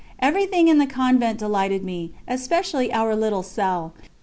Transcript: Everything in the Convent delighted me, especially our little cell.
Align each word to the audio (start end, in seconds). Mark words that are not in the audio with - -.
Everything 0.17 0.67
in 0.67 0.79
the 0.79 0.87
Convent 0.87 1.37
delighted 1.37 1.83
me, 1.83 2.11
especially 2.27 2.91
our 2.91 3.15
little 3.15 3.43
cell. 3.43 3.93